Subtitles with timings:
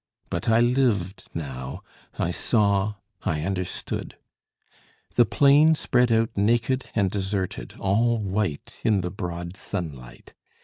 [0.31, 1.83] But I lived now,
[2.17, 4.17] I saw, I understood.
[5.13, 10.33] The plain spread out naked and deserted, all white in the broad sunlight.